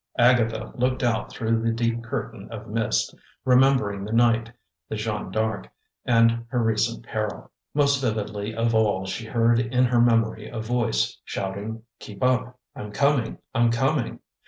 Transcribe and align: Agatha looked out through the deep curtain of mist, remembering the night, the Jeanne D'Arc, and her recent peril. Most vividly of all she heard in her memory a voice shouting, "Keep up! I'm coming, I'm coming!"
Agatha 0.17 0.71
looked 0.73 1.03
out 1.03 1.29
through 1.31 1.61
the 1.61 1.69
deep 1.69 2.03
curtain 2.03 2.49
of 2.51 2.67
mist, 2.67 3.13
remembering 3.45 4.03
the 4.03 4.11
night, 4.11 4.51
the 4.89 4.95
Jeanne 4.95 5.29
D'Arc, 5.29 5.69
and 6.05 6.43
her 6.47 6.57
recent 6.57 7.05
peril. 7.05 7.51
Most 7.75 8.01
vividly 8.01 8.55
of 8.55 8.73
all 8.73 9.05
she 9.05 9.27
heard 9.27 9.59
in 9.59 9.85
her 9.85 10.01
memory 10.01 10.49
a 10.49 10.59
voice 10.59 11.19
shouting, 11.23 11.83
"Keep 11.99 12.23
up! 12.23 12.57
I'm 12.75 12.91
coming, 12.91 13.37
I'm 13.53 13.69
coming!" 13.69 14.21